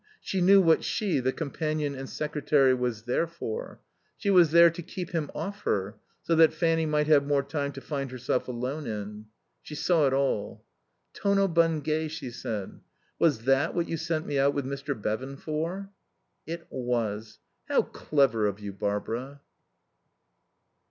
She 0.19 0.41
knew 0.41 0.59
what 0.59 0.83
she, 0.83 1.19
the 1.19 1.31
companion 1.31 1.93
and 1.93 2.09
secretary, 2.09 2.73
was 2.73 3.03
there 3.03 3.27
for. 3.27 3.79
She 4.17 4.31
was 4.31 4.49
there 4.49 4.71
to 4.71 4.81
keep 4.81 5.11
him 5.11 5.29
off 5.35 5.61
her, 5.61 5.95
so 6.23 6.33
that 6.37 6.55
Fanny 6.55 6.87
might 6.87 7.05
have 7.05 7.27
more 7.27 7.43
time 7.43 7.71
to 7.73 7.81
find 7.81 8.09
herself 8.09 8.47
alone 8.47 8.87
in. 8.87 9.27
She 9.61 9.75
saw 9.75 10.07
it 10.07 10.13
all. 10.13 10.65
"'Tono 11.13 11.47
Bungay,'" 11.47 12.07
she 12.07 12.31
said. 12.31 12.79
"Was 13.19 13.43
that 13.43 13.75
what 13.75 13.87
you 13.87 13.95
sent 13.95 14.25
me 14.25 14.39
out 14.39 14.55
with 14.55 14.65
Mr. 14.65 14.99
Bevan 14.99 15.37
for?" 15.37 15.91
"It 16.47 16.65
was. 16.71 17.37
How 17.69 17.83
clever 17.83 18.47
of 18.47 18.59
you, 18.59 18.73
Barbara." 18.73 19.39